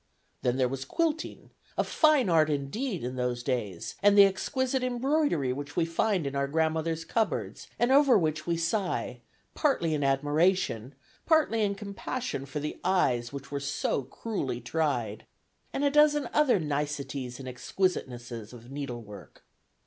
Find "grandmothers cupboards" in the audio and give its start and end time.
6.47-7.67